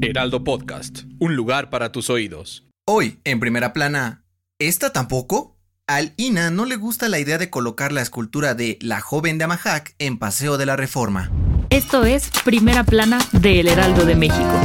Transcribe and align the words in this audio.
Heraldo 0.00 0.44
Podcast, 0.44 1.00
un 1.18 1.36
lugar 1.36 1.70
para 1.70 1.92
tus 1.92 2.10
oídos. 2.10 2.66
Hoy, 2.86 3.20
en 3.24 3.40
primera 3.40 3.72
plana, 3.72 4.24
¿esta 4.58 4.92
tampoco? 4.92 5.58
Al 5.86 6.14
INA 6.16 6.50
no 6.50 6.64
le 6.64 6.76
gusta 6.76 7.08
la 7.08 7.18
idea 7.18 7.38
de 7.38 7.50
colocar 7.50 7.92
la 7.92 8.02
escultura 8.02 8.54
de 8.54 8.78
la 8.80 9.00
joven 9.00 9.38
de 9.38 9.44
Amajac 9.44 9.94
en 9.98 10.18
Paseo 10.18 10.58
de 10.58 10.66
la 10.66 10.76
Reforma. 10.76 11.30
Esto 11.70 12.04
es 12.04 12.30
Primera 12.44 12.84
Plana 12.84 13.18
de 13.32 13.60
El 13.60 13.68
Heraldo 13.68 14.04
de 14.04 14.14
México. 14.14 14.60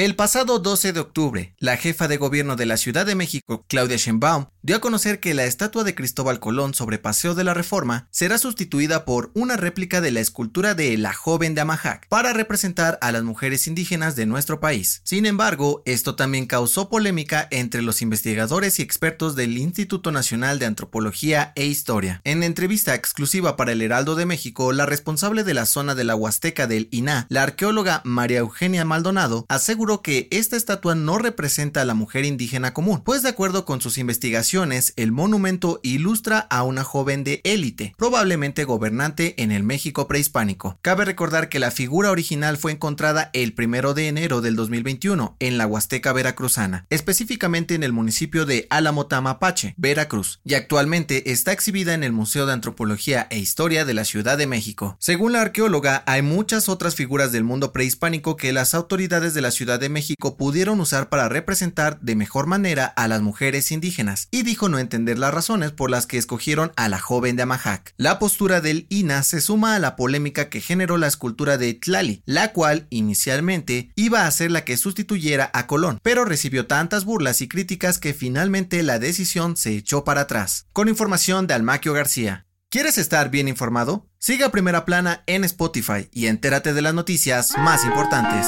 El 0.00 0.16
pasado 0.16 0.60
12 0.60 0.94
de 0.94 1.00
octubre, 1.00 1.54
la 1.58 1.76
jefa 1.76 2.08
de 2.08 2.16
gobierno 2.16 2.56
de 2.56 2.64
la 2.64 2.78
Ciudad 2.78 3.04
de 3.04 3.14
México, 3.14 3.66
Claudia 3.68 3.98
Sheinbaum, 3.98 4.46
dio 4.62 4.76
a 4.76 4.80
conocer 4.80 5.20
que 5.20 5.34
la 5.34 5.44
estatua 5.44 5.84
de 5.84 5.94
Cristóbal 5.94 6.40
Colón 6.40 6.72
sobre 6.72 6.96
Paseo 6.96 7.34
de 7.34 7.44
la 7.44 7.52
Reforma 7.52 8.08
será 8.10 8.38
sustituida 8.38 9.04
por 9.04 9.30
una 9.34 9.58
réplica 9.58 10.00
de 10.00 10.10
la 10.10 10.20
escultura 10.20 10.72
de 10.72 10.96
la 10.96 11.12
joven 11.12 11.54
de 11.54 11.60
Amajac 11.60 12.08
para 12.08 12.32
representar 12.32 12.98
a 13.02 13.12
las 13.12 13.24
mujeres 13.24 13.66
indígenas 13.66 14.16
de 14.16 14.24
nuestro 14.24 14.58
país. 14.58 15.02
Sin 15.04 15.26
embargo, 15.26 15.82
esto 15.84 16.14
también 16.14 16.46
causó 16.46 16.88
polémica 16.88 17.46
entre 17.50 17.82
los 17.82 18.00
investigadores 18.00 18.78
y 18.78 18.82
expertos 18.82 19.36
del 19.36 19.58
Instituto 19.58 20.12
Nacional 20.12 20.58
de 20.58 20.64
Antropología 20.64 21.52
e 21.56 21.66
Historia. 21.66 22.22
En 22.24 22.42
entrevista 22.42 22.94
exclusiva 22.94 23.54
para 23.58 23.72
el 23.72 23.82
Heraldo 23.82 24.14
de 24.14 24.24
México, 24.24 24.72
la 24.72 24.86
responsable 24.86 25.44
de 25.44 25.52
la 25.52 25.66
zona 25.66 25.94
de 25.94 26.04
la 26.04 26.16
Huasteca 26.16 26.66
del 26.66 26.88
INA, 26.90 27.26
la 27.28 27.42
arqueóloga 27.42 28.00
María 28.04 28.38
Eugenia 28.38 28.86
Maldonado, 28.86 29.44
aseguró 29.50 29.89
que 29.98 30.28
esta 30.30 30.56
estatua 30.56 30.94
no 30.94 31.18
representa 31.18 31.82
a 31.82 31.84
la 31.84 31.94
mujer 31.94 32.24
indígena 32.24 32.72
común, 32.72 33.02
pues 33.04 33.22
de 33.22 33.28
acuerdo 33.28 33.64
con 33.64 33.80
sus 33.80 33.98
investigaciones, 33.98 34.92
el 34.96 35.10
monumento 35.10 35.80
ilustra 35.82 36.38
a 36.38 36.62
una 36.62 36.84
joven 36.84 37.24
de 37.24 37.40
élite, 37.42 37.94
probablemente 37.98 38.64
gobernante 38.64 39.34
en 39.42 39.50
el 39.50 39.64
México 39.64 40.06
prehispánico. 40.06 40.78
Cabe 40.82 41.04
recordar 41.04 41.48
que 41.48 41.58
la 41.58 41.72
figura 41.72 42.10
original 42.10 42.56
fue 42.56 42.72
encontrada 42.72 43.30
el 43.32 43.52
primero 43.52 43.92
de 43.92 44.06
enero 44.06 44.40
del 44.40 44.54
2021 44.54 45.36
en 45.40 45.58
la 45.58 45.66
Huasteca 45.66 46.12
Veracruzana, 46.12 46.86
específicamente 46.88 47.74
en 47.74 47.82
el 47.82 47.92
municipio 47.92 48.46
de 48.46 48.68
Alamotamapache, 48.70 49.74
Veracruz, 49.76 50.40
y 50.44 50.54
actualmente 50.54 51.32
está 51.32 51.52
exhibida 51.52 51.94
en 51.94 52.04
el 52.04 52.12
Museo 52.12 52.46
de 52.46 52.52
Antropología 52.52 53.26
e 53.30 53.38
Historia 53.38 53.84
de 53.84 53.94
la 53.94 54.04
Ciudad 54.04 54.38
de 54.38 54.46
México. 54.46 54.96
Según 55.00 55.32
la 55.32 55.40
arqueóloga, 55.40 56.04
hay 56.06 56.22
muchas 56.22 56.68
otras 56.68 56.94
figuras 56.94 57.32
del 57.32 57.42
mundo 57.42 57.72
prehispánico 57.72 58.36
que 58.36 58.52
las 58.52 58.74
autoridades 58.74 59.34
de 59.34 59.40
la 59.40 59.50
Ciudad 59.50 59.79
de 59.80 59.88
México 59.88 60.36
pudieron 60.36 60.80
usar 60.80 61.08
para 61.08 61.28
representar 61.28 61.98
de 62.00 62.14
mejor 62.14 62.46
manera 62.46 62.84
a 62.86 63.08
las 63.08 63.22
mujeres 63.22 63.72
indígenas 63.72 64.28
y 64.30 64.44
dijo 64.44 64.68
no 64.68 64.78
entender 64.78 65.18
las 65.18 65.34
razones 65.34 65.72
por 65.72 65.90
las 65.90 66.06
que 66.06 66.18
escogieron 66.18 66.72
a 66.76 66.88
la 66.88 67.00
joven 67.00 67.34
de 67.34 67.42
Amajac. 67.42 67.92
La 67.96 68.20
postura 68.20 68.60
del 68.60 68.86
INA 68.90 69.22
se 69.24 69.40
suma 69.40 69.74
a 69.74 69.78
la 69.80 69.96
polémica 69.96 70.48
que 70.48 70.60
generó 70.60 70.96
la 70.98 71.08
escultura 71.08 71.58
de 71.58 71.74
Tlali, 71.74 72.22
la 72.26 72.52
cual 72.52 72.86
inicialmente 72.90 73.90
iba 73.96 74.26
a 74.26 74.30
ser 74.30 74.50
la 74.50 74.64
que 74.64 74.76
sustituyera 74.76 75.50
a 75.52 75.66
Colón, 75.66 75.98
pero 76.02 76.24
recibió 76.24 76.66
tantas 76.66 77.04
burlas 77.04 77.40
y 77.40 77.48
críticas 77.48 77.98
que 77.98 78.14
finalmente 78.14 78.82
la 78.82 78.98
decisión 78.98 79.56
se 79.56 79.74
echó 79.74 80.04
para 80.04 80.22
atrás. 80.22 80.66
Con 80.72 80.88
información 80.88 81.46
de 81.46 81.54
Almaquio 81.54 81.92
García. 81.92 82.46
¿Quieres 82.70 82.98
estar 82.98 83.30
bien 83.30 83.48
informado? 83.48 84.06
Siga 84.18 84.50
Primera 84.50 84.84
Plana 84.84 85.24
en 85.26 85.42
Spotify 85.42 86.08
y 86.12 86.26
entérate 86.26 86.72
de 86.72 86.82
las 86.82 86.94
noticias 86.94 87.58
más 87.58 87.84
importantes. 87.84 88.46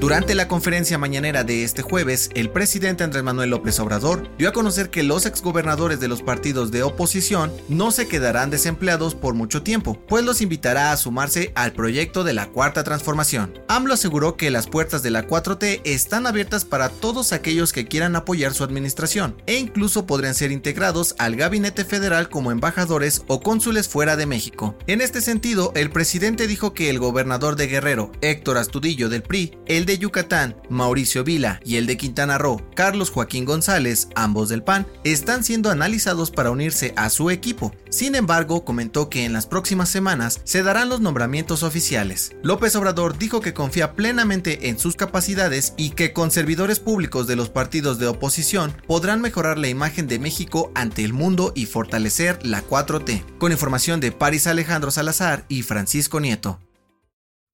Durante 0.00 0.34
la 0.34 0.48
conferencia 0.48 0.96
mañanera 0.96 1.44
de 1.44 1.62
este 1.62 1.82
jueves, 1.82 2.30
el 2.34 2.48
presidente 2.48 3.04
Andrés 3.04 3.22
Manuel 3.22 3.50
López 3.50 3.78
Obrador 3.80 4.34
dio 4.38 4.48
a 4.48 4.52
conocer 4.52 4.88
que 4.88 5.02
los 5.02 5.26
exgobernadores 5.26 6.00
de 6.00 6.08
los 6.08 6.22
partidos 6.22 6.70
de 6.70 6.82
oposición 6.82 7.52
no 7.68 7.90
se 7.90 8.08
quedarán 8.08 8.48
desempleados 8.48 9.14
por 9.14 9.34
mucho 9.34 9.62
tiempo, 9.62 10.00
pues 10.08 10.24
los 10.24 10.40
invitará 10.40 10.90
a 10.90 10.96
sumarse 10.96 11.52
al 11.54 11.74
proyecto 11.74 12.24
de 12.24 12.32
la 12.32 12.46
Cuarta 12.46 12.82
Transformación. 12.82 13.58
AMLO 13.68 13.92
aseguró 13.92 14.38
que 14.38 14.50
las 14.50 14.68
puertas 14.68 15.02
de 15.02 15.10
la 15.10 15.28
4T 15.28 15.82
están 15.84 16.26
abiertas 16.26 16.64
para 16.64 16.88
todos 16.88 17.34
aquellos 17.34 17.74
que 17.74 17.86
quieran 17.86 18.16
apoyar 18.16 18.54
su 18.54 18.64
administración, 18.64 19.36
e 19.44 19.58
incluso 19.58 20.06
podrían 20.06 20.34
ser 20.34 20.50
integrados 20.50 21.14
al 21.18 21.36
gabinete 21.36 21.84
federal 21.84 22.30
como 22.30 22.52
embajadores 22.52 23.22
o 23.26 23.42
cónsules 23.42 23.86
fuera 23.86 24.16
de 24.16 24.24
México. 24.24 24.74
En 24.86 25.02
este 25.02 25.20
sentido, 25.20 25.72
el 25.76 25.90
presidente 25.90 26.46
dijo 26.46 26.72
que 26.72 26.88
el 26.88 26.98
gobernador 26.98 27.56
de 27.56 27.66
Guerrero, 27.66 28.12
Héctor 28.22 28.56
Astudillo 28.56 29.09
del 29.10 29.22
PRI, 29.22 29.58
el 29.66 29.84
de 29.84 29.98
Yucatán, 29.98 30.56
Mauricio 30.70 31.24
Vila, 31.24 31.60
y 31.64 31.76
el 31.76 31.86
de 31.86 31.96
Quintana 31.96 32.38
Roo, 32.38 32.62
Carlos 32.74 33.10
Joaquín 33.10 33.44
González, 33.44 34.08
ambos 34.14 34.48
del 34.48 34.62
PAN, 34.62 34.86
están 35.04 35.44
siendo 35.44 35.70
analizados 35.70 36.30
para 36.30 36.50
unirse 36.50 36.94
a 36.96 37.10
su 37.10 37.30
equipo. 37.30 37.74
Sin 37.90 38.14
embargo, 38.14 38.64
comentó 38.64 39.10
que 39.10 39.24
en 39.24 39.32
las 39.32 39.46
próximas 39.46 39.88
semanas 39.88 40.40
se 40.44 40.62
darán 40.62 40.88
los 40.88 41.00
nombramientos 41.00 41.62
oficiales. 41.62 42.32
López 42.42 42.74
Obrador 42.76 43.18
dijo 43.18 43.40
que 43.40 43.52
confía 43.52 43.94
plenamente 43.94 44.68
en 44.68 44.78
sus 44.78 44.96
capacidades 44.96 45.74
y 45.76 45.90
que 45.90 46.12
con 46.12 46.30
servidores 46.30 46.78
públicos 46.78 47.26
de 47.26 47.36
los 47.36 47.50
partidos 47.50 47.98
de 47.98 48.06
oposición 48.06 48.74
podrán 48.86 49.20
mejorar 49.20 49.58
la 49.58 49.68
imagen 49.68 50.06
de 50.06 50.18
México 50.18 50.70
ante 50.74 51.04
el 51.04 51.12
mundo 51.12 51.52
y 51.54 51.66
fortalecer 51.66 52.38
la 52.46 52.64
4T. 52.64 53.38
Con 53.38 53.52
información 53.52 54.00
de 54.00 54.12
Paris 54.12 54.46
Alejandro 54.46 54.90
Salazar 54.90 55.44
y 55.48 55.62
Francisco 55.62 56.20
Nieto. 56.20 56.60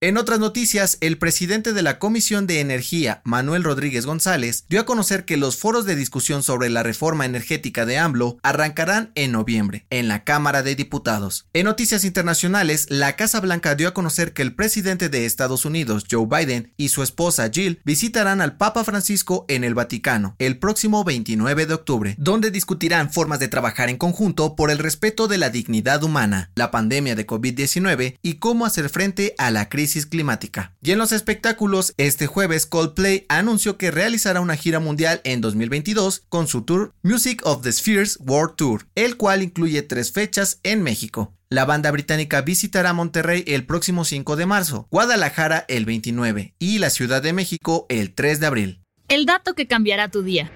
En 0.03 0.19
otras 0.19 0.41
noticias, 0.41 0.99
el 1.01 1.17
presidente 1.17 1.73
de 1.73 1.81
la 1.81 1.99
Comisión 1.99 2.47
de 2.47 2.61
Energía, 2.61 3.23
Manuel 3.25 3.65
Rodríguez 3.65 4.05
González, 4.05 4.67
dio 4.69 4.83
a 4.83 4.85
conocer 4.85 5.25
que 5.25 5.39
los 5.39 5.57
foros 5.57 5.87
de 5.87 5.97
discusión 5.97 6.43
sobre 6.43 6.69
la 6.69 6.83
reforma 6.83 7.25
energética 7.25 7.87
de 7.87 7.97
AMLO 7.97 8.37
arrancarán 8.43 9.11
en 9.15 9.33
noviembre, 9.33 9.87
en 9.89 10.07
la 10.07 10.23
Cámara 10.23 10.63
de 10.63 10.75
Diputados. 10.75 11.47
En 11.55 11.65
noticias 11.65 12.05
internacionales, 12.05 12.89
la 12.91 13.17
Casa 13.17 13.41
Blanca 13.41 13.75
dio 13.75 13.89
a 13.89 13.95
conocer 13.95 14.35
que 14.35 14.43
el 14.43 14.55
presidente 14.55 15.09
de 15.09 15.25
Estados 15.25 15.65
Unidos, 15.65 16.05
Joe 16.11 16.27
Biden, 16.27 16.75
y 16.77 16.91
su 16.91 17.03
esposa 17.03 17.49
Jill 17.51 17.81
visitarán 17.87 18.43
al 18.43 18.59
Papa 18.59 18.85
Francisco 18.85 19.47
en 19.49 19.65
el 19.65 19.75
Vaticano 19.75 20.37
el 20.39 20.59
próximo 20.59 21.05
29 21.05 21.65
de 21.65 21.73
octubre, 21.73 22.17
donde 22.19 22.51
discutirán 22.51 23.11
formas 23.11 23.39
de 23.39 23.49
trabajar 23.49 23.89
en 23.89 23.97
conjunto 23.97 24.57
por 24.57 24.71
el 24.71 24.77
respeto 24.77 25.27
de 25.27 25.39
la 25.39 25.49
dignidad 25.49 26.03
humana, 26.03 26.51
la 26.55 26.71
pandemia 26.71 27.15
de 27.15 27.27
COVID-19 27.27 28.19
y 28.21 28.35
cómo 28.35 28.67
hacer 28.67 28.91
frente 28.91 29.35
a 29.39 29.51
la 29.51 29.71
crisis 29.71 29.86
climática. 30.07 30.75
Y 30.83 30.91
en 30.91 30.99
los 30.99 31.13
espectáculos, 31.13 31.95
este 31.97 32.27
jueves 32.27 32.67
Coldplay 32.67 33.25
anunció 33.29 33.79
que 33.79 33.91
realizará 33.91 34.41
una 34.41 34.57
gira 34.57 34.81
mundial 34.81 35.21
en 35.25 35.41
2022 35.41 36.25
con 36.29 36.49
su 36.49 36.63
tour 36.63 36.93
Music 37.03 37.41
of 37.45 37.63
the 37.63 37.73
Spheres 37.73 38.19
World 38.21 38.57
Tour, 38.57 38.87
el 38.95 39.17
cual 39.17 39.43
incluye 39.43 39.83
tres 39.83 40.13
fechas 40.13 40.59
en 40.63 40.83
México. 40.83 41.33
La 41.49 41.65
banda 41.65 41.93
británica 41.93 42.41
visitará 42.43 42.93
Monterrey 42.93 43.45
el 43.47 43.65
próximo 43.65 44.05
5 44.05 44.35
de 44.35 44.47
marzo, 44.47 44.89
Guadalajara 44.91 45.65
el 45.69 45.85
29 45.85 46.55
y 46.59 46.79
la 46.81 46.91
Ciudad 46.91 47.23
de 47.23 47.33
México 47.33 47.87
el 47.89 48.15
3 48.15 48.41
de 48.41 48.47
abril. 48.47 48.83
El 49.09 49.27
dato 49.27 49.55
que 49.55 49.69
cambiará 49.69 50.11
tu 50.11 50.23
día. 50.23 50.51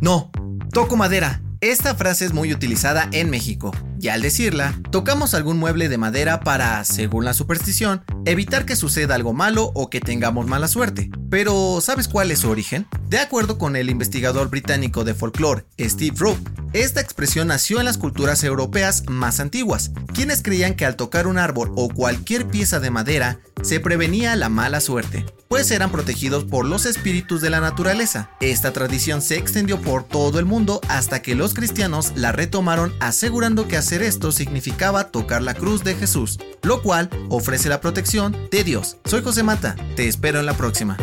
No, 0.00 0.30
toco 0.72 0.96
madera. 0.96 1.40
Esta 1.62 1.94
frase 1.94 2.24
es 2.24 2.32
muy 2.32 2.52
utilizada 2.52 3.08
en 3.12 3.28
México, 3.28 3.72
y 4.00 4.08
al 4.08 4.22
decirla, 4.22 4.80
tocamos 4.90 5.34
algún 5.34 5.58
mueble 5.58 5.90
de 5.90 5.98
madera 5.98 6.40
para, 6.40 6.82
según 6.84 7.26
la 7.26 7.34
superstición, 7.34 8.02
evitar 8.24 8.64
que 8.64 8.74
suceda 8.74 9.14
algo 9.14 9.34
malo 9.34 9.72
o 9.74 9.90
que 9.90 10.00
tengamos 10.00 10.46
mala 10.46 10.68
suerte. 10.68 11.10
Pero, 11.28 11.80
¿sabes 11.82 12.08
cuál 12.08 12.30
es 12.30 12.40
su 12.40 12.50
origen? 12.50 12.86
De 13.08 13.18
acuerdo 13.18 13.58
con 13.58 13.76
el 13.76 13.90
investigador 13.90 14.48
británico 14.48 15.04
de 15.04 15.14
folclore, 15.14 15.66
Steve 15.78 16.16
Rowe, 16.18 16.38
esta 16.72 17.00
expresión 17.00 17.48
nació 17.48 17.80
en 17.80 17.84
las 17.84 17.98
culturas 17.98 18.42
europeas 18.42 19.02
más 19.08 19.40
antiguas, 19.40 19.90
quienes 20.14 20.42
creían 20.42 20.74
que 20.74 20.86
al 20.86 20.96
tocar 20.96 21.26
un 21.26 21.36
árbol 21.36 21.72
o 21.76 21.88
cualquier 21.88 22.46
pieza 22.46 22.80
de 22.80 22.90
madera 22.90 23.40
se 23.62 23.80
prevenía 23.80 24.36
la 24.36 24.48
mala 24.48 24.80
suerte, 24.80 25.26
pues 25.48 25.70
eran 25.72 25.90
protegidos 25.90 26.44
por 26.44 26.64
los 26.64 26.86
espíritus 26.86 27.40
de 27.40 27.50
la 27.50 27.60
naturaleza. 27.60 28.30
Esta 28.40 28.72
tradición 28.72 29.20
se 29.20 29.36
extendió 29.36 29.80
por 29.80 30.04
todo 30.04 30.38
el 30.38 30.46
mundo 30.46 30.80
hasta 30.88 31.22
que 31.22 31.34
los 31.34 31.54
cristianos 31.54 32.12
la 32.14 32.30
retomaron 32.30 32.94
asegurando 33.00 33.66
que 33.66 33.76
hacer 33.90 34.02
esto 34.04 34.30
significaba 34.30 35.10
tocar 35.10 35.42
la 35.42 35.54
cruz 35.54 35.82
de 35.82 35.96
Jesús, 35.96 36.38
lo 36.62 36.80
cual 36.80 37.10
ofrece 37.28 37.68
la 37.68 37.80
protección 37.80 38.36
de 38.52 38.62
Dios. 38.62 38.98
Soy 39.04 39.20
José 39.20 39.42
Mata, 39.42 39.74
te 39.96 40.06
espero 40.06 40.38
en 40.38 40.46
la 40.46 40.54
próxima. 40.54 40.96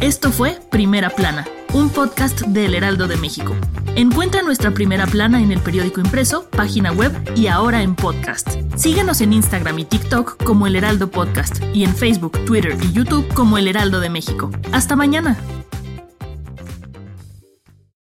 Esto 0.00 0.32
fue 0.32 0.58
Primera 0.72 1.10
Plana, 1.10 1.46
un 1.72 1.88
podcast 1.90 2.40
del 2.40 2.74
Heraldo 2.74 3.06
de 3.06 3.16
México. 3.18 3.54
Encuentra 3.94 4.42
nuestra 4.42 4.72
primera 4.72 5.06
plana 5.06 5.40
en 5.40 5.52
el 5.52 5.60
periódico 5.60 6.00
impreso, 6.00 6.50
página 6.50 6.90
web 6.90 7.12
y 7.36 7.46
ahora 7.46 7.82
en 7.82 7.94
podcast. 7.94 8.48
Síguenos 8.74 9.20
en 9.20 9.32
Instagram 9.32 9.78
y 9.78 9.84
TikTok 9.84 10.42
como 10.42 10.66
El 10.66 10.74
Heraldo 10.74 11.08
Podcast 11.08 11.62
y 11.72 11.84
en 11.84 11.94
Facebook, 11.94 12.32
Twitter 12.46 12.76
y 12.82 12.92
YouTube 12.92 13.32
como 13.32 13.58
El 13.58 13.68
Heraldo 13.68 14.00
de 14.00 14.10
México. 14.10 14.50
Hasta 14.72 14.96
mañana. 14.96 15.38